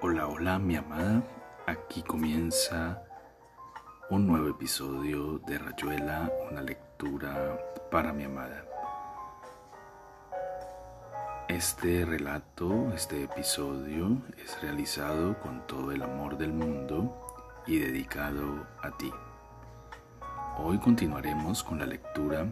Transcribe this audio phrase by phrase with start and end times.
[0.00, 1.24] Hola, hola mi amada,
[1.66, 3.02] aquí comienza
[4.10, 7.58] un nuevo episodio de Rayuela, una lectura
[7.90, 8.64] para mi amada.
[11.48, 17.26] Este relato, este episodio es realizado con todo el amor del mundo
[17.66, 19.12] y dedicado a ti.
[20.58, 22.46] Hoy continuaremos con la lectura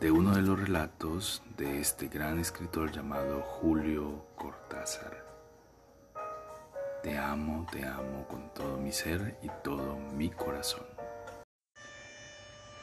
[0.00, 5.23] de uno de los relatos de este gran escritor llamado Julio Cortázar.
[7.04, 10.86] Te amo, te amo con todo mi ser y todo mi corazón.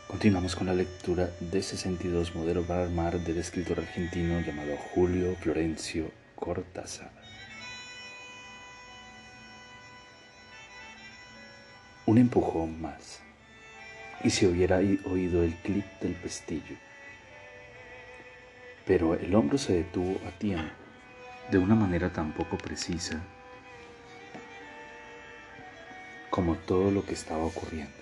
[0.07, 6.12] Continuamos con la lectura de 62 Modelo para Armar del escritor argentino llamado Julio Florencio
[6.35, 7.09] Cortázar.
[12.05, 13.23] Un empujón más
[14.23, 16.76] y se hubiera oído el clic del pestillo.
[18.85, 20.76] Pero el hombro se detuvo a tiempo,
[21.49, 23.20] de una manera tan poco precisa
[26.31, 27.93] como todo lo que estaba ocurriendo.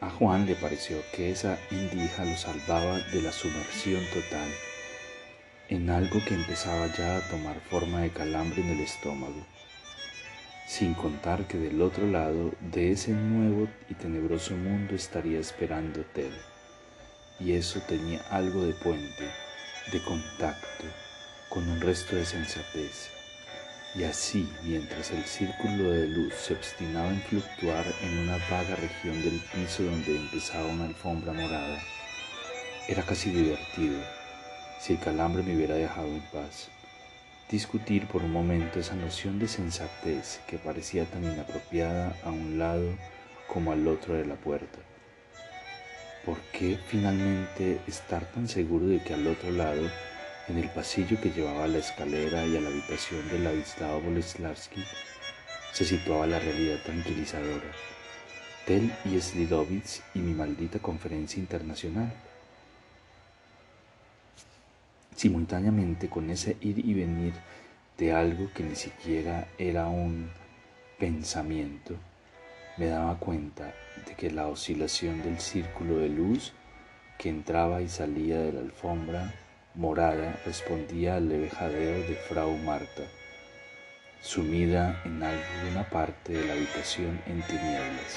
[0.00, 4.48] A Juan le pareció que esa indija lo salvaba de la sumersión total
[5.68, 9.44] en algo que empezaba ya a tomar forma de calambre en el estómago,
[10.68, 16.30] sin contar que del otro lado de ese nuevo y tenebroso mundo estaría esperando Ted,
[17.40, 19.28] y eso tenía algo de puente,
[19.90, 20.84] de contacto,
[21.48, 23.15] con un resto de sensatez
[23.96, 29.22] y así, mientras el círculo de luz se obstinaba en fluctuar en una vaga región
[29.22, 31.78] del piso donde empezaba una alfombra morada,
[32.88, 33.98] era casi divertido,
[34.78, 36.68] si el calambre me hubiera dejado en paz,
[37.50, 42.94] discutir por un momento esa noción de sensatez que parecía tan inapropiada a un lado
[43.46, 44.78] como al otro de la puerta.
[46.26, 49.88] ¿Por qué finalmente estar tan seguro de que al otro lado
[50.48, 54.84] en el pasillo que llevaba a la escalera y a la habitación de Ladislao Boleslavsky
[55.72, 57.70] se situaba la realidad tranquilizadora.
[58.64, 62.12] Tel y Slidovitz y mi maldita conferencia internacional.
[65.14, 67.32] Simultáneamente con ese ir y venir
[67.98, 70.30] de algo que ni siquiera era un
[70.98, 71.94] pensamiento,
[72.76, 73.74] me daba cuenta
[74.06, 76.52] de que la oscilación del círculo de luz
[77.18, 79.34] que entraba y salía de la alfombra
[79.76, 83.02] morada respondía al leve jadeo de Frau Marta,
[84.22, 88.16] sumida en alguna parte de la habitación en tinieblas.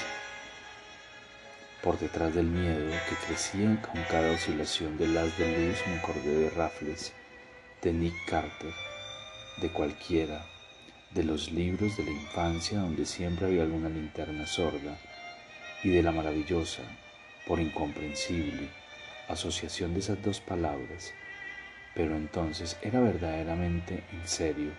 [1.82, 6.34] Por detrás del miedo que crecía con cada oscilación del haz de luz me acordé
[6.34, 7.12] de Raffles,
[7.82, 8.72] de Nick Carter,
[9.60, 10.42] de cualquiera,
[11.10, 14.98] de los libros de la infancia donde siempre había alguna linterna sorda,
[15.82, 16.82] y de la maravillosa,
[17.46, 18.68] por incomprensible,
[19.28, 21.12] asociación de esas dos palabras
[21.94, 24.72] pero entonces era verdaderamente en serio.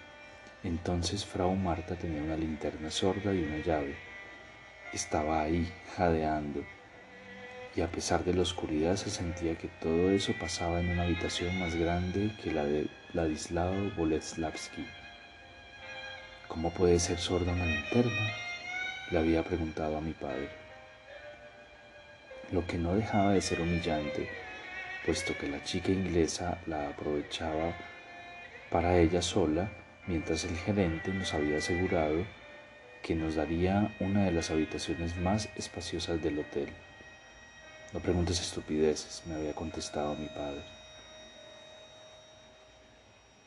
[0.64, 3.96] Entonces Frau Marta tenía una linterna sorda y una llave.
[4.94, 6.64] Estaba ahí, jadeando.
[7.76, 11.58] Y a pesar de la oscuridad se sentía que todo eso pasaba en una habitación
[11.60, 14.86] más grande que la de Ladislao Boleslavsky.
[16.48, 18.30] ¿Cómo puede ser sorda una linterna?
[19.10, 20.50] Le había preguntado a mi padre.
[22.52, 24.30] Lo que no dejaba de ser humillante
[25.06, 27.76] puesto que la chica inglesa la aprovechaba
[28.70, 29.72] para ella sola,
[30.08, 32.26] mientras el gerente nos había asegurado
[33.02, 36.70] que nos daría una de las habitaciones más espaciosas del hotel.
[37.94, 40.64] No preguntes estupideces, me había contestado mi padre.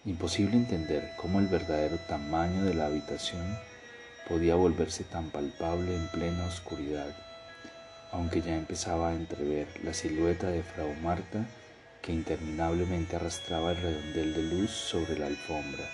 [0.04, 3.59] Imposible entender cómo el verdadero tamaño de la habitación
[4.28, 7.14] podía volverse tan palpable en plena oscuridad
[8.14, 11.44] aunque ya empezaba a entrever la silueta de Frau Marta
[12.00, 15.84] que interminablemente arrastraba el redondel de luz sobre la alfombra,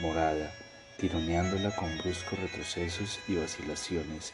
[0.00, 0.50] morada,
[0.98, 4.32] tironeándola con bruscos retrocesos y vacilaciones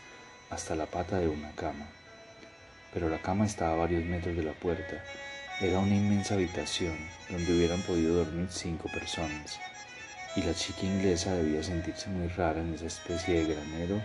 [0.48, 1.86] hasta la pata de una cama.
[2.94, 5.04] Pero la cama estaba a varios metros de la puerta.
[5.60, 6.96] Era una inmensa habitación
[7.28, 9.60] donde hubieran podido dormir cinco personas,
[10.34, 14.02] y la chica inglesa debía sentirse muy rara en esa especie de granero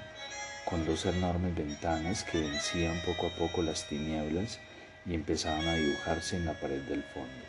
[0.69, 4.59] con dos enormes ventanas que vencían poco a poco las tinieblas
[5.05, 7.45] y empezaban a dibujarse en la pared del fondo.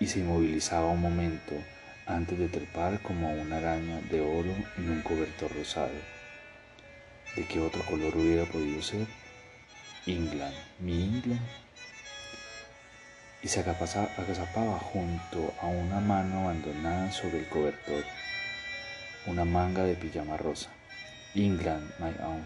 [0.00, 1.54] Y se inmovilizaba un momento
[2.06, 5.94] antes de trepar como una araña de oro en un cobertor rosado.
[7.36, 9.06] ¿De qué otro color hubiera podido ser?
[10.06, 11.48] England, mi England.
[13.42, 18.04] Y se agazapaba junto a una mano abandonada sobre el cobertor
[19.26, 20.68] una manga de pijama rosa,
[21.34, 22.44] England, my own,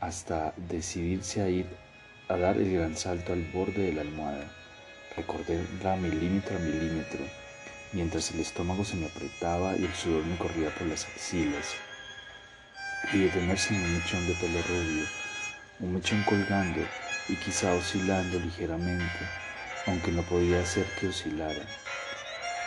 [0.00, 1.66] hasta decidirse a ir
[2.28, 4.50] a dar el gran salto al borde de la almohada,
[5.16, 7.20] recordarla milímetro a milímetro,
[7.92, 11.74] mientras el estómago se me apretaba y el sudor me corría por las axilas.
[13.12, 15.04] Y detenerse en un mechón de pelo rubio,
[15.80, 16.80] un mechón colgando
[17.28, 19.18] y quizá oscilando ligeramente,
[19.86, 21.62] aunque no podía hacer que oscilara.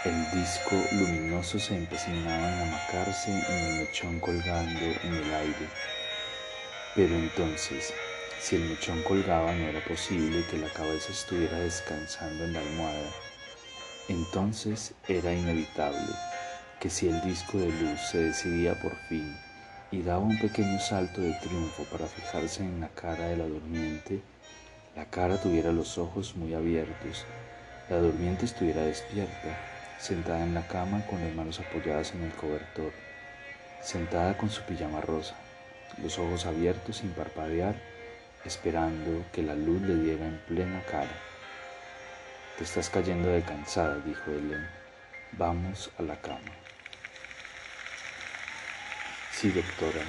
[0.05, 5.69] El disco luminoso se empecinaba en amacarse en el mechón colgando en el aire.
[6.93, 7.93] Pero entonces,
[8.37, 13.11] si el mechón colgaba no era posible que la cabeza estuviera descansando en la almohada.
[14.09, 16.13] Entonces era inevitable
[16.81, 19.33] que si el disco de luz se decidía por fin
[19.89, 24.21] y daba un pequeño salto de triunfo para fijarse en la cara de la durmiente,
[24.97, 27.23] la cara tuviera los ojos muy abiertos,
[27.89, 29.72] la durmiente estuviera despierta
[30.03, 32.91] sentada en la cama con las manos apoyadas en el cobertor,
[33.81, 35.33] sentada con su pijama rosa,
[36.03, 37.73] los ojos abiertos sin parpadear,
[38.43, 41.15] esperando que la luz le diera en plena cara.
[42.57, 44.67] Te estás cayendo de cansada, dijo Helen.
[45.31, 46.51] Vamos a la cama.
[49.31, 50.03] Sí, doctora,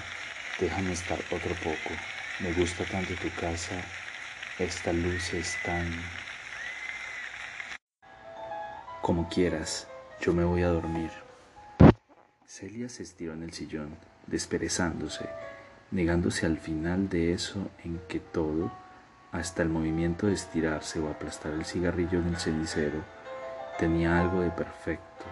[0.59, 1.95] déjame estar otro poco.
[2.41, 3.81] Me gusta tanto tu casa.
[4.59, 5.89] Esta luz es tan...
[9.05, 9.87] Como quieras,
[10.19, 11.11] yo me voy a dormir.
[12.47, 15.29] Celia se estiró en el sillón, desperezándose,
[15.91, 18.73] negándose al final de eso en que todo,
[19.31, 23.05] hasta el movimiento de estirarse o aplastar el cigarrillo en el cenicero,
[23.79, 25.27] tenía algo de perfecto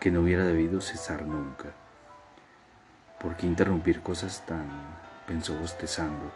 [0.00, 1.68] que no hubiera debido cesar nunca.
[3.20, 4.66] ¿Por qué interrumpir cosas tan?
[5.28, 6.32] pensó bostezando.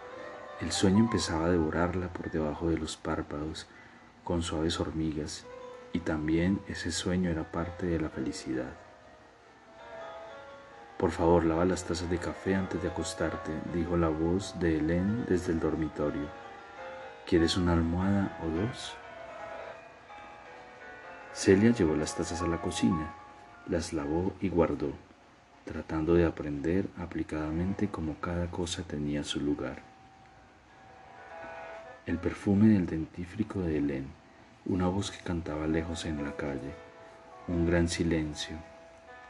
[0.61, 3.67] El sueño empezaba a devorarla por debajo de los párpados
[4.23, 5.44] con suaves hormigas
[5.96, 8.70] y también ese sueño era parte de la felicidad.
[10.98, 15.25] Por favor, lava las tazas de café antes de acostarte, dijo la voz de Helen
[15.26, 16.28] desde el dormitorio.
[17.26, 18.94] ¿Quieres una almohada o dos?
[21.32, 23.14] Celia llevó las tazas a la cocina,
[23.66, 24.92] las lavó y guardó,
[25.64, 29.82] tratando de aprender aplicadamente cómo cada cosa tenía su lugar.
[32.04, 34.25] El perfume del dentífrico de Helen
[34.68, 36.74] una voz que cantaba lejos en la calle,
[37.46, 38.56] un gran silencio,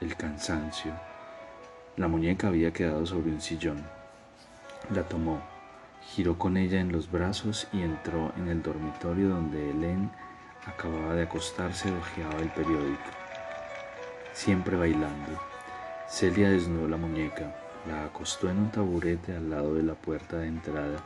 [0.00, 0.92] el cansancio.
[1.96, 3.84] La muñeca había quedado sobre un sillón.
[4.90, 5.42] La tomó,
[6.00, 10.10] giró con ella en los brazos y entró en el dormitorio donde Helen
[10.64, 13.10] acababa de acostarse hojeaba el periódico.
[14.32, 15.38] Siempre bailando.
[16.08, 17.54] Celia desnudó la muñeca,
[17.86, 20.98] la acostó en un taburete al lado de la puerta de entrada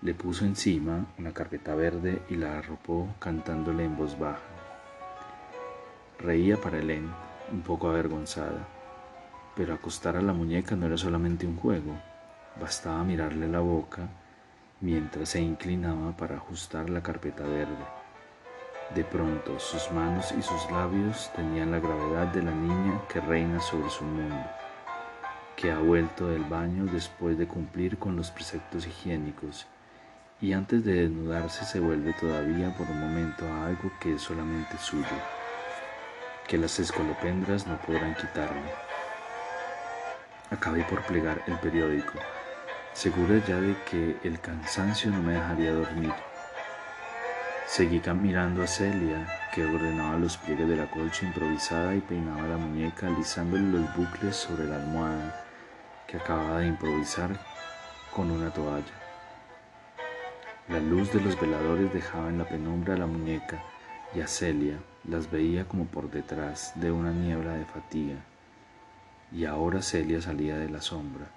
[0.00, 4.38] le puso encima una carpeta verde y la arropó cantándole en voz baja.
[6.20, 7.10] Reía para Helen,
[7.50, 8.68] un poco avergonzada,
[9.56, 11.96] pero acostar a la muñeca no era solamente un juego,
[12.60, 14.08] bastaba mirarle la boca
[14.80, 17.84] mientras se inclinaba para ajustar la carpeta verde.
[18.94, 23.58] De pronto sus manos y sus labios tenían la gravedad de la niña que reina
[23.60, 24.46] sobre su mundo,
[25.56, 29.66] que ha vuelto del baño después de cumplir con los preceptos higiénicos
[30.40, 34.78] y antes de desnudarse se vuelve todavía por un momento a algo que es solamente
[34.78, 35.06] suyo,
[36.46, 38.70] que las escolopendras no podrán quitarle.
[40.50, 42.18] Acabé por plegar el periódico,
[42.92, 46.14] segura ya de que el cansancio no me dejaría dormir.
[47.66, 52.56] Seguí mirando a Celia, que ordenaba los pliegues de la colcha improvisada y peinaba la
[52.56, 55.44] muñeca alisándole los bucles sobre la almohada
[56.06, 57.38] que acababa de improvisar
[58.10, 58.97] con una toalla.
[60.68, 63.58] La luz de los veladores dejaba en la penumbra la muñeca
[64.14, 68.16] y a Celia las veía como por detrás de una niebla de fatiga.
[69.32, 71.30] Y ahora Celia salía de la sombra,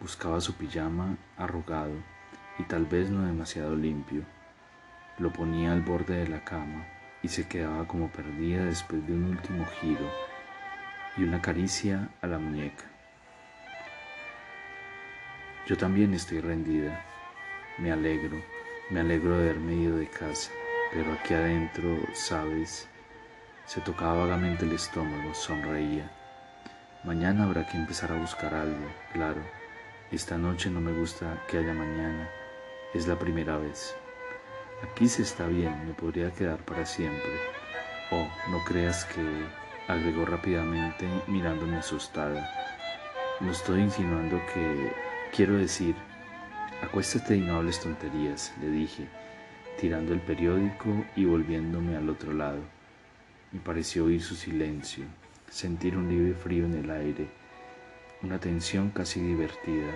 [0.00, 1.94] buscaba su pijama arrugado
[2.58, 4.24] y tal vez no demasiado limpio.
[5.18, 6.84] Lo ponía al borde de la cama
[7.22, 10.10] y se quedaba como perdida después de un último giro
[11.16, 12.86] y una caricia a la muñeca.
[15.68, 17.00] Yo también estoy rendida,
[17.78, 18.42] me alegro
[18.92, 20.50] me alegro de haberme ido de casa,
[20.92, 22.86] pero aquí adentro, sabes,
[23.64, 26.10] se tocaba vagamente el estómago, sonreía.
[27.02, 29.40] Mañana habrá que empezar a buscar algo, claro.
[30.10, 32.28] Esta noche no me gusta que haya mañana,
[32.92, 33.96] es la primera vez.
[34.82, 37.32] Aquí se está bien, me podría quedar para siempre.
[38.10, 39.22] Oh, no creas que,
[39.88, 42.46] agregó rápidamente mirándome asustada.
[43.40, 44.92] No estoy insinuando que,
[45.34, 45.96] quiero decir,
[46.82, 49.06] Acuéstate y no tonterías, le dije,
[49.80, 52.58] tirando el periódico y volviéndome al otro lado.
[53.52, 55.04] Me pareció oír su silencio,
[55.48, 57.28] sentir un libre frío en el aire,
[58.22, 59.92] una tensión casi divertida,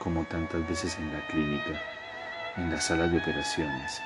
[0.00, 1.80] como tantas veces en la clínica,
[2.56, 4.02] en las salas de operaciones.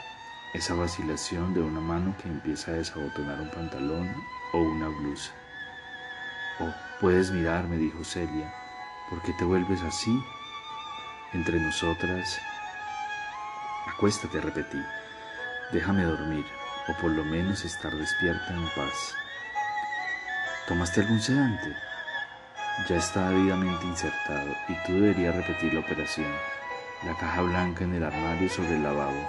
[0.53, 4.13] esa vacilación de una mano que empieza a desabotonar un pantalón
[4.53, 5.33] o una blusa.
[6.59, 8.53] Oh, puedes mirar, me dijo Celia,
[9.09, 10.11] ¿por qué te vuelves así?
[11.33, 12.41] Entre nosotras,
[13.87, 14.83] acuéstate, repetí,
[15.71, 16.45] déjame dormir,
[16.89, 19.15] o por lo menos estar despierta en paz.
[20.67, 21.73] ¿Tomaste algún sedante?
[22.89, 26.33] Ya está debidamente insertado y tú deberías repetir la operación.
[27.05, 29.29] La caja blanca en el armario sobre el lavabo.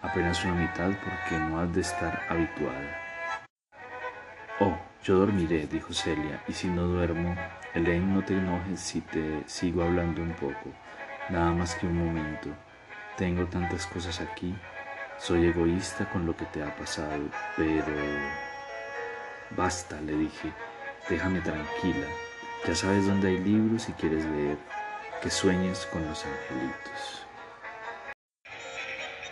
[0.00, 3.00] Apenas una mitad porque no has de estar habituada.
[4.60, 7.36] Oh, yo dormiré, dijo Celia, y si no duermo,
[7.74, 10.72] Elaine, no te enojes si te sigo hablando un poco,
[11.30, 12.50] nada más que un momento.
[13.16, 14.54] Tengo tantas cosas aquí,
[15.18, 17.84] soy egoísta con lo que te ha pasado, pero...
[19.50, 20.52] Basta, le dije,
[21.08, 22.06] déjame tranquila,
[22.66, 24.58] ya sabes dónde hay libros si quieres leer,
[25.22, 27.26] que sueñes con los angelitos.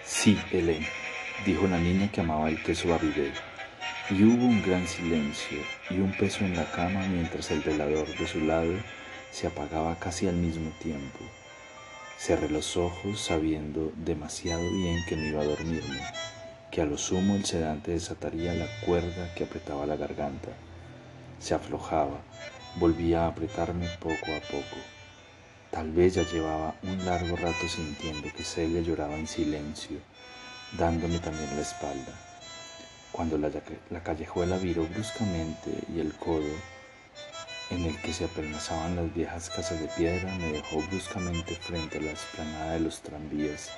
[0.05, 0.87] Sí, Elaine,
[1.45, 3.33] dijo la niña que amaba el queso Babybel.
[4.11, 5.59] Y hubo un gran silencio
[5.91, 8.75] y un peso en la cama mientras el velador de su lado
[9.31, 11.19] se apagaba casi al mismo tiempo.
[12.25, 16.01] Cerré los ojos sabiendo demasiado bien que no iba a dormirme,
[16.71, 20.51] que a lo sumo el sedante desataría la cuerda que apretaba la garganta.
[21.41, 22.21] Se aflojaba,
[22.77, 24.77] volvía a apretarme poco a poco.
[25.73, 29.99] Tal vez ya llevaba un largo rato sintiendo que Celia lloraba en silencio,
[30.79, 32.13] dándome también la espalda.
[33.11, 33.51] Cuando la,
[33.91, 36.55] la callejuela viró bruscamente y el codo
[37.73, 42.03] en el que se apenazaban las viejas casas de piedra me dejó bruscamente frente a
[42.03, 43.71] la esplanada de los tranvías.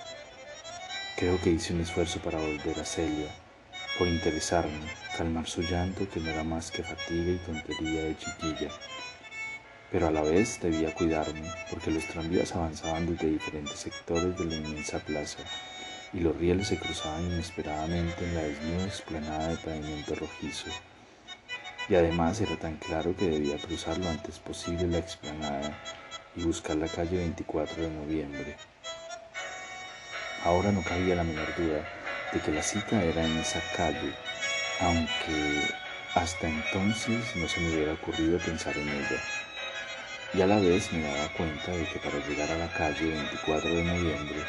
[1.16, 3.28] Creo que hice un esfuerzo para volver a Celia,
[3.96, 8.68] por interesarme, calmar su llanto que no era más que fatiga y tontería de chiquilla.
[9.92, 14.56] Pero a la vez debía cuidarme, porque los tranvías avanzaban desde diferentes sectores de la
[14.56, 15.38] inmensa plaza
[16.12, 20.66] y los rieles se cruzaban inesperadamente en la desnuda explanada de pavimento rojizo.
[21.87, 25.79] Y además era tan claro que debía cruzar lo antes posible la explanada
[26.35, 28.57] y buscar la calle 24 de noviembre.
[30.45, 31.87] Ahora no cabía la menor duda
[32.33, 34.14] de que la cita era en esa calle,
[34.81, 35.61] aunque
[36.14, 39.23] hasta entonces no se me hubiera ocurrido pensar en ella.
[40.33, 43.71] Y a la vez me daba cuenta de que para llegar a la calle 24
[43.71, 44.43] de noviembre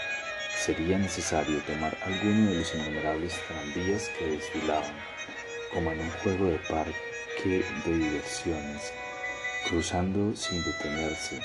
[0.58, 4.96] sería necesario tomar alguno de los innumerables tranvías que desfilaban,
[5.74, 8.92] como en un juego de parque de diversiones,
[9.68, 11.40] cruzando sin detenerse,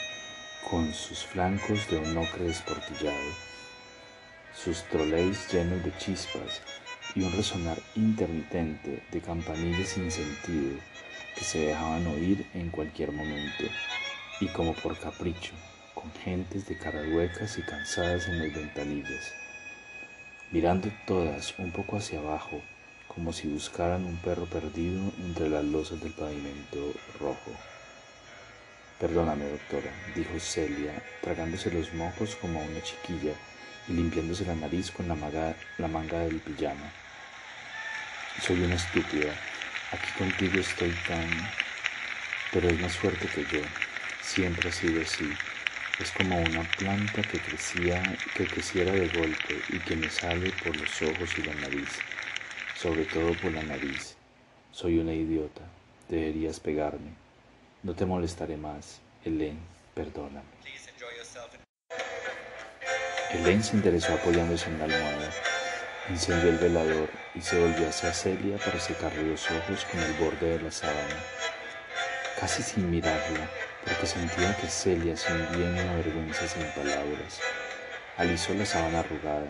[0.71, 3.51] con sus flancos de un ocre desportillado
[4.55, 6.61] sus troleys llenos de chispas
[7.15, 10.77] y un resonar intermitente de campanillas sin sentido
[11.37, 13.65] que se dejaban oír en cualquier momento
[14.41, 15.53] y como por capricho,
[15.95, 19.35] con gentes de caras huecas y cansadas en las ventanillas,
[20.51, 22.61] mirando todas un poco hacia abajo,
[23.15, 27.51] como si buscaran un perro perdido entre las losas del pavimento rojo.
[29.01, 33.33] Perdóname, doctora, dijo Celia, tragándose los mocos como una chiquilla
[33.89, 35.17] y limpiándose la nariz con la
[35.79, 36.93] la manga del pijama.
[38.41, 39.33] Soy una estúpida.
[39.91, 41.29] Aquí contigo estoy tan...
[42.53, 43.63] Pero es más fuerte que yo.
[44.23, 45.29] Siempre ha sido así.
[45.99, 48.03] Es como una planta que crecía,
[48.35, 51.99] que creciera de golpe y que me sale por los ojos y la nariz.
[52.81, 54.17] Sobre todo por la nariz.
[54.73, 55.61] Soy una idiota.
[56.09, 57.11] Deberías pegarme.
[57.83, 59.03] No te molestaré más.
[59.23, 59.59] Helen,
[59.95, 60.49] perdóname.
[63.33, 65.31] Elaine se interesó apoyándose en la almohada,
[66.09, 70.57] encendió el velador y se volvió hacia Celia para secarle los ojos con el borde
[70.57, 71.17] de la sábana,
[72.41, 73.49] casi sin mirarla,
[73.85, 77.41] porque sentía que Celia se hundía en una vergüenza sin palabras.
[78.17, 79.49] Alisó la sábana arrugada,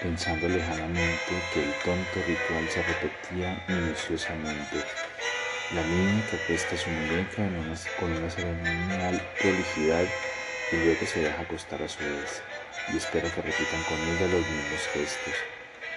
[0.00, 1.10] pensando lejanamente
[1.52, 4.84] que el tonto ritual se repetía minuciosamente.
[5.74, 7.48] La niña que apuesta su muñeca
[7.98, 10.04] con una ceremonial prolijidad
[10.72, 12.42] y luego se deja acostar a su vez
[12.92, 15.34] y espero que repitan con ella los mismos gestos,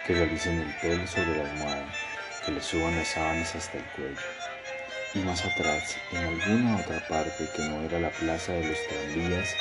[0.05, 1.85] que realicen el pelo sobre la almohada,
[2.45, 4.21] que le suban las sábanas hasta el cuello.
[5.15, 9.55] Y más atrás, en alguna otra parte que no era la plaza de los tranvías,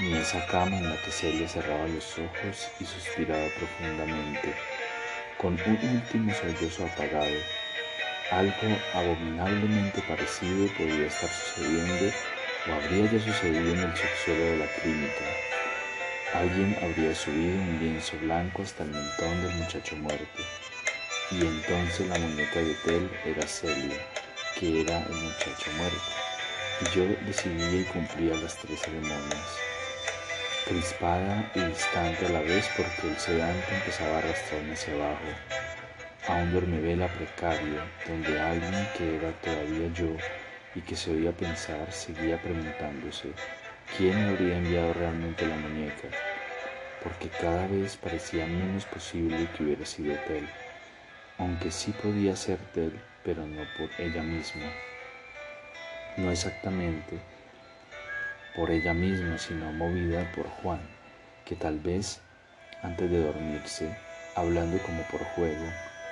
[0.00, 4.54] ni esa cama en la que Celia cerraba los ojos y suspiraba profundamente,
[5.38, 7.36] con un último sollozo apagado,
[8.30, 12.12] algo abominablemente parecido podía estar sucediendo
[12.68, 15.24] o habría ya sucedido en el subsuelo de la clínica,
[16.32, 20.42] Alguien habría subido un lienzo blanco hasta el mentón del muchacho muerto,
[21.32, 23.98] y entonces la muñeca de Tel era Celia,
[24.56, 25.98] que era el muchacho muerto,
[26.82, 29.79] y yo decidía y cumplía las tres ceremonias.
[30.70, 35.24] Crispada y distante a la vez porque el sedante empezaba a arrastrarme hacia abajo,
[36.28, 40.16] a un dormivela precario donde alguien que era todavía yo
[40.76, 43.32] y que se oía pensar seguía preguntándose
[43.96, 46.06] quién me habría enviado realmente la muñeca,
[47.02, 50.48] porque cada vez parecía menos posible que hubiera sido Tel,
[51.38, 54.70] aunque sí podía ser Tel, pero no por ella misma.
[56.16, 57.18] No exactamente
[58.54, 60.80] por ella misma, sino movida por Juan,
[61.44, 62.20] que tal vez
[62.82, 63.94] antes de dormirse,
[64.34, 65.66] hablando como por juego,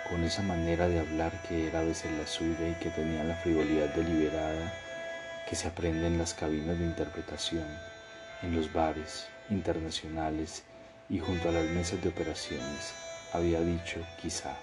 [0.08, 3.36] con esa manera de hablar que era a veces la suya y que tenía la
[3.36, 4.72] frivolidad deliberada
[5.48, 7.66] que se aprende en las cabinas de interpretación,
[8.42, 10.62] en los bares internacionales
[11.08, 12.92] y junto a las mesas de operaciones,
[13.32, 14.56] había dicho, quizá,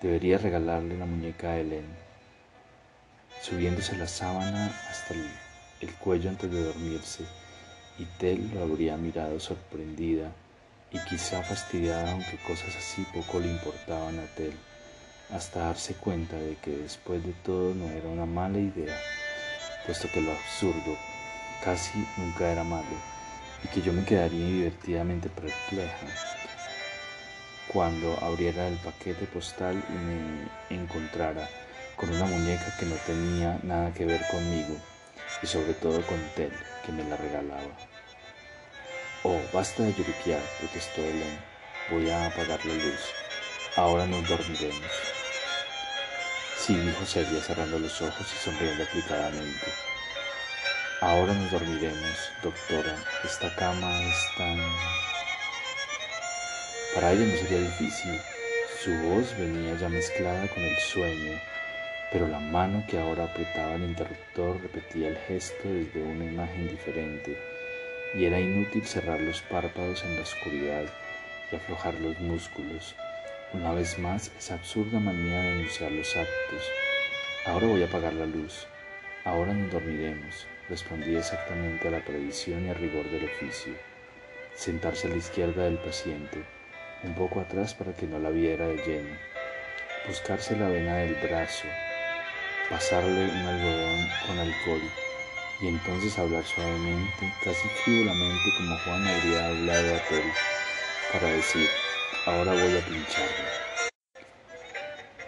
[0.00, 1.86] debería regalarle la muñeca a Helen,
[3.42, 5.26] subiéndose la sábana hasta el,
[5.80, 7.24] el cuello antes de dormirse,
[7.98, 10.32] y Tel lo habría mirado sorprendida
[10.92, 14.52] y quizá fastidiada, aunque cosas así poco le importaban a Tel,
[15.30, 18.96] hasta darse cuenta de que después de todo no era una mala idea,
[19.84, 20.96] puesto que lo absurdo
[21.64, 22.96] casi nunca era malo,
[23.64, 26.06] y que yo me quedaría divertidamente perpleja
[27.68, 31.48] cuando abriera el paquete postal y me encontrara
[31.96, 34.76] con una muñeca que no tenía nada que ver conmigo,
[35.42, 36.52] y sobre todo con Tel,
[36.84, 37.76] que me la regalaba.
[39.22, 41.38] Oh, basta de lloriquear, protestó Helen.
[41.90, 43.00] Voy a apagar la luz.
[43.76, 44.90] Ahora nos dormiremos.
[46.58, 49.66] Sí, dijo Celia cerrando los ojos y sonriendo aplicadamente.
[51.00, 52.96] Ahora nos dormiremos, doctora.
[53.24, 54.58] Esta cama es tan...
[56.94, 58.20] Para ella no sería difícil.
[58.82, 61.40] Su voz venía ya mezclada con el sueño,
[62.12, 67.36] pero la mano que ahora apretaba el interruptor repetía el gesto desde una imagen diferente
[68.14, 70.84] y era inútil cerrar los párpados en la oscuridad
[71.50, 72.94] y aflojar los músculos.
[73.52, 76.62] Una vez más, esa absurda manía de anunciar los actos.
[77.46, 78.66] Ahora voy a apagar la luz.
[79.24, 80.46] Ahora nos dormiremos.
[80.68, 83.72] Respondí exactamente a la previsión y al rigor del oficio.
[84.54, 86.42] Sentarse a la izquierda del paciente,
[87.04, 89.16] un poco atrás para que no la viera de lleno.
[90.08, 91.68] Buscarse la vena del brazo.
[92.68, 94.82] Pasarle un algodón con alcohol
[95.60, 100.32] y entonces hablar suavemente, casi frívolamente como Juan habría hablado a Tel,
[101.12, 101.68] para decir,
[102.26, 103.48] ahora voy a pincharlo,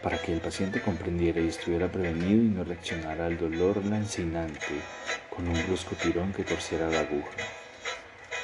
[0.03, 4.83] para que el paciente comprendiera y estuviera prevenido y no reaccionara al dolor lancinante
[5.31, 7.31] con un brusco tirón que torciera la aguja.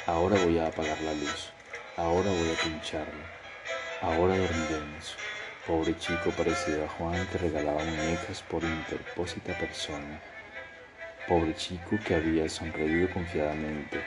[0.07, 1.49] Ahora voy a apagar la luz,
[1.97, 3.23] ahora voy a pincharlo,
[4.01, 5.17] ahora dormiremos.
[5.67, 10.21] Pobre chico parecido a Juan que regalaba muñecas por interpósita persona
[11.27, 13.99] Pobre chico que había sonreído confiadamente,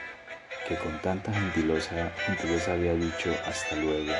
[0.69, 4.13] que con tanta gentileza, gentileza había dicho hasta luego,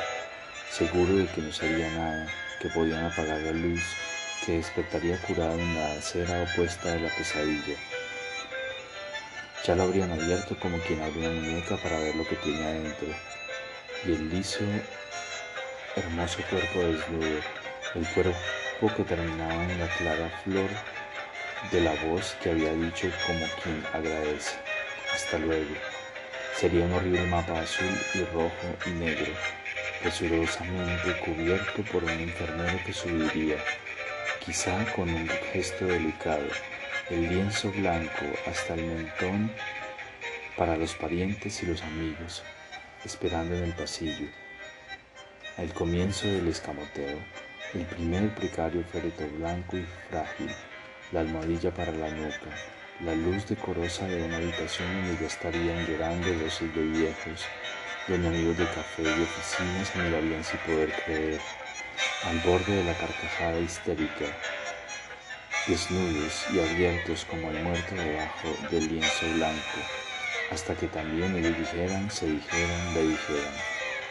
[0.69, 2.27] seguro de que no sabía nada,
[2.61, 3.81] que podían apagar la luz,
[4.45, 7.77] que despertaría curado en la acera opuesta de la pesadilla.
[9.65, 13.07] Ya lo habrían abierto como quien abre una muñeca para ver lo que tiene adentro,
[14.05, 14.65] y el liso,
[15.99, 17.41] hermoso cuerpo desnudo,
[17.95, 20.69] el cuerpo que terminaba en la clara flor
[21.71, 24.55] de la voz que había dicho como quien agradece.
[25.13, 25.75] Hasta luego.
[26.55, 28.51] Sería un horrible mapa azul y rojo
[28.85, 29.31] y negro,
[30.01, 33.57] presurosamente cubierto por un enfermero que subiría,
[34.43, 36.47] quizá con un gesto delicado,
[37.09, 39.51] el lienzo blanco hasta el mentón
[40.57, 42.43] para los parientes y los amigos,
[43.05, 44.27] esperando en el pasillo.
[45.59, 47.17] Al comienzo del escamoteo,
[47.73, 50.49] el primer precario féretro blanco y frágil.
[51.11, 52.47] La almohadilla para la nuca,
[53.03, 57.43] la luz decorosa de una habitación donde ya estarían llorando dosis de viejos,
[58.07, 61.41] donde amigos de café y oficinas se mirarían sin poder creer,
[62.23, 64.27] al borde de la carcajada histérica,
[65.67, 69.79] desnudos y abiertos como el muerto debajo del lienzo blanco,
[70.53, 73.53] hasta que también ellos dijeran, se dijeran, le dijeran,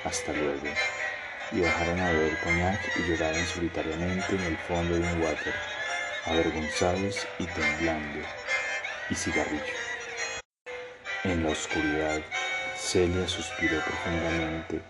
[0.05, 0.69] hasta luego,
[1.53, 5.55] y bajaron a beber coñac y lloraron solitariamente en el fondo de un water
[6.27, 8.21] avergonzados y temblando,
[9.09, 9.63] y cigarrillo.
[11.25, 12.21] En la oscuridad,
[12.77, 14.81] Celia suspiró profundamente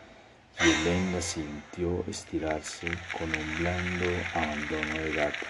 [0.61, 5.47] y Helen la sintió estirarse con un blando abandono de gata.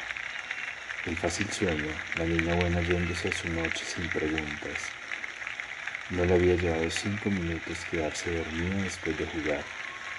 [1.06, 4.90] El fácil sueño, la niña buena yéndose a su noche sin preguntas.
[6.10, 9.64] No le había llevado cinco minutos quedarse dormida después de jugar,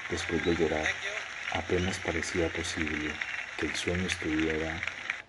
[0.09, 0.85] después de llorar.
[1.53, 3.11] Apenas parecía posible
[3.57, 4.79] que el sueño estuviera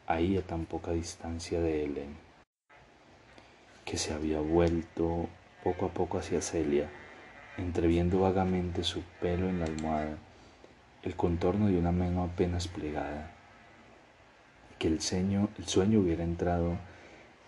[0.06, 2.16] ahí a tan poca distancia de Helen,
[3.84, 5.28] que se había vuelto
[5.62, 6.90] poco a poco hacia Celia,
[7.56, 10.18] entreviendo vagamente su pelo en la almohada,
[11.02, 13.30] el contorno de una mano apenas plegada.
[14.78, 16.78] Que el, el sueño hubiera entrado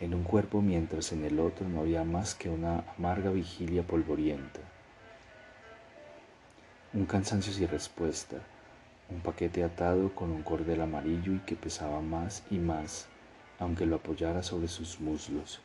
[0.01, 4.72] en un cuerpo mientras en el otro no había más que una amarga vigilia polvorienta.
[6.95, 8.37] Un cansancio sin respuesta,
[9.09, 13.07] un paquete atado con un cordel amarillo y que pesaba más y más,
[13.59, 15.63] aunque lo apoyara sobre sus muslos,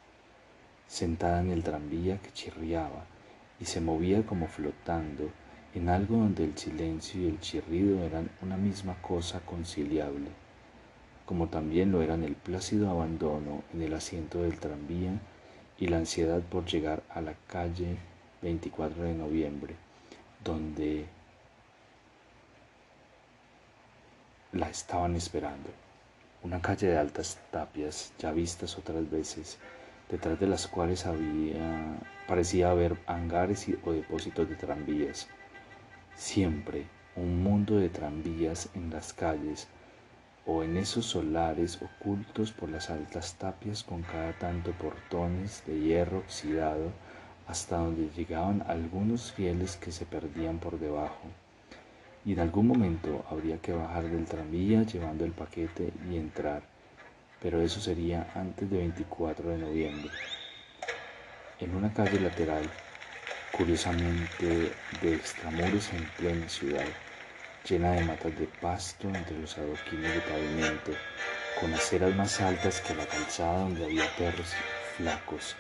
[0.88, 3.04] sentada en el tranvía que chirriaba
[3.60, 5.30] y se movía como flotando
[5.76, 10.30] en algo donde el silencio y el chirrido eran una misma cosa conciliable,
[11.26, 15.20] como también lo eran el plácido abandono en el asiento del tranvía
[15.78, 17.98] y la ansiedad por llegar a la calle
[18.42, 19.76] 24 de noviembre,
[20.42, 21.17] donde
[24.54, 25.70] la estaban esperando.
[26.42, 29.58] Una calle de altas tapias, ya vistas otras veces,
[30.10, 35.28] detrás de las cuales había, parecía haber hangares o depósitos de tranvías.
[36.16, 36.86] Siempre
[37.18, 39.68] un mundo de tranvías en las calles
[40.46, 46.20] o en esos solares ocultos por las altas tapias con cada tanto portones de hierro
[46.20, 46.92] oxidado
[47.48, 51.28] hasta donde llegaban algunos fieles que se perdían por debajo
[52.26, 56.64] y en algún momento habría que bajar del tranvía llevando el paquete y entrar,
[57.42, 60.12] pero eso sería antes de 24 de noviembre.
[61.60, 62.70] En una calle lateral,
[63.52, 66.86] curiosamente de extramuros en plena ciudad,
[67.68, 70.92] llena de matas de pasto entre los adoquines de pavimento,
[71.60, 74.54] con aceras más altas que la calzada donde había perros
[74.98, 75.56] flacos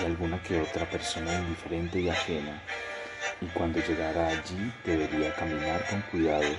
[0.00, 2.60] y alguna que otra persona indiferente y ajena,
[3.40, 6.50] y cuando llegara allí debería caminar con cuidado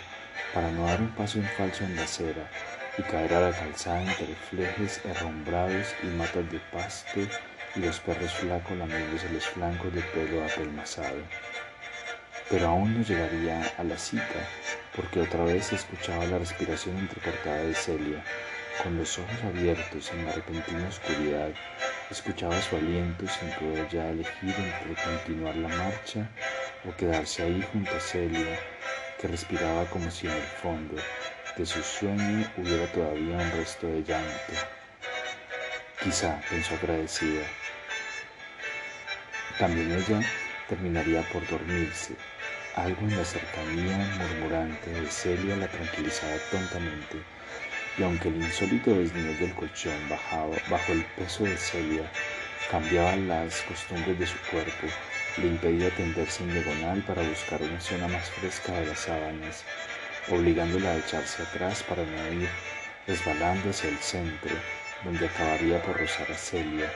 [0.53, 2.49] para no dar un paso en falso en la acera
[2.97, 7.19] y caer a la calzada entre flejes herrumbrados y matas de pasto
[7.75, 11.21] y los perros flacos lamiéndose los flancos de pelo apelmazado.
[12.49, 14.47] Pero aún no llegaría a la cita
[14.95, 18.23] porque otra vez escuchaba la respiración entrecortada de Celia,
[18.83, 21.51] con los ojos abiertos en la repentina oscuridad,
[22.09, 26.29] escuchaba su aliento sin poder ya elegir entre continuar la marcha
[26.85, 28.59] o quedarse ahí junto a Celia,
[29.19, 30.95] que respiraba como si en el fondo
[31.57, 34.53] de su sueño hubiera todavía un resto de llanto.
[36.01, 37.43] Quizá, pensó agradecida,
[39.59, 40.21] también ella
[40.67, 42.15] terminaría por dormirse.
[42.75, 47.17] Algo en la cercanía murmurante de Celia la tranquilizaba tontamente,
[47.97, 52.09] y aunque el insólito desnivel del colchón bajaba bajo el peso de Celia
[52.71, 54.87] cambiaba las costumbres de su cuerpo,
[55.37, 59.63] le impedía tenderse en diagonal para buscar una zona más fresca de las sábanas,
[60.29, 62.49] obligándola a echarse atrás para no ir
[63.07, 64.55] resbalando hacia el centro,
[65.03, 66.91] donde acabaría por rozar a Celia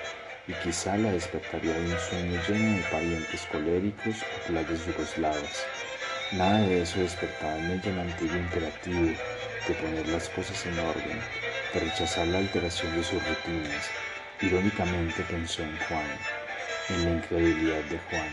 [0.48, 5.66] y quizá la despertaría de un sueño lleno de parientes coléricos o playas yugoslavas.
[6.34, 9.12] Nada de eso despertaba en ella el antiguo imperativo
[9.68, 11.20] de poner las cosas en orden,
[11.74, 13.90] de rechazar la alteración de sus rutinas.
[14.42, 16.06] Irónicamente pensó en Juan
[16.90, 18.30] en la incredulidad de Juan,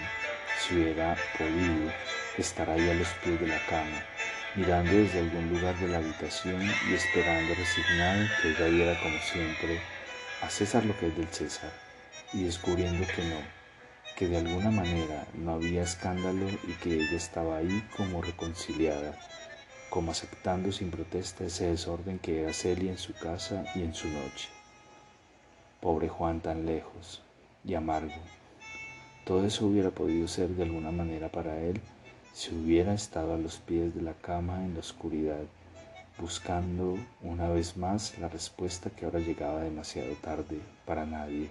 [0.55, 1.91] si hubiera podido
[2.37, 4.03] estar ahí a los pies de la cama,
[4.55, 6.61] mirando desde algún lugar de la habitación
[6.91, 9.79] y esperando resignado que ella diera como siempre
[10.43, 11.71] a César lo que es del César,
[12.33, 13.41] y descubriendo que no,
[14.15, 19.17] que de alguna manera no había escándalo y que ella estaba ahí como reconciliada,
[19.89, 24.09] como aceptando sin protesta ese desorden que era Celia en su casa y en su
[24.09, 24.49] noche.
[25.81, 27.23] Pobre Juan tan lejos
[27.65, 28.21] y amargo,
[29.25, 31.81] todo eso hubiera podido ser de alguna manera para él
[32.33, 35.43] si hubiera estado a los pies de la cama en la oscuridad,
[36.19, 41.51] buscando una vez más la respuesta que ahora llegaba demasiado tarde para nadie.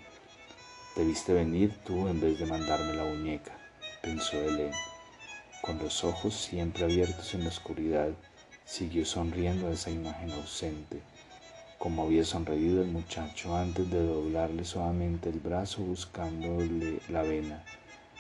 [0.96, 3.54] Debiste venir tú en vez de mandarme la muñeca,
[4.02, 4.72] pensó Helen.
[5.62, 8.10] Con los ojos siempre abiertos en la oscuridad,
[8.66, 11.02] siguió sonriendo a esa imagen ausente,
[11.82, 17.63] como había sonreído el muchacho antes de doblarle suavemente el brazo buscándole la vena,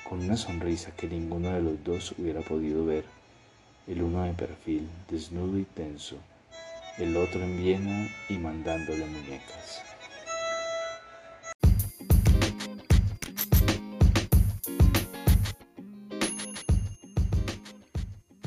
[0.09, 3.05] con una sonrisa que ninguno de los dos hubiera podido ver,
[3.85, 6.15] el uno de perfil, desnudo y tenso,
[6.97, 9.83] el otro en Viena y mandándole muñecas.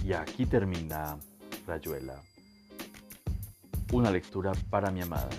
[0.05, 1.17] Y aquí termina
[1.69, 2.21] Rayuela
[3.95, 5.31] una lectura para mi amada.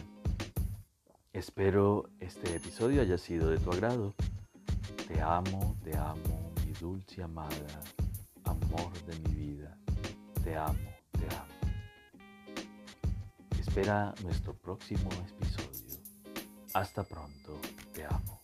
[1.33, 4.15] Espero este episodio haya sido de tu agrado.
[5.09, 7.81] Te amo, te amo, mi dulce amada,
[8.45, 9.77] amor de mi vida.
[10.41, 11.53] Te amo, te amo.
[13.59, 15.99] Espera nuestro próximo episodio.
[16.73, 17.59] Hasta pronto,
[17.91, 18.41] te amo,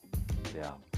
[0.51, 0.90] te amo.